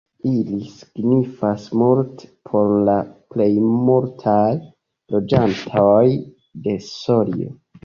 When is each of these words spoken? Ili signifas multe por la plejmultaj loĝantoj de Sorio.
Ili 0.27 0.59
signifas 0.77 1.67
multe 1.81 2.29
por 2.51 2.73
la 2.89 2.95
plejmultaj 3.35 4.41
loĝantoj 5.19 6.03
de 6.67 6.77
Sorio. 6.91 7.57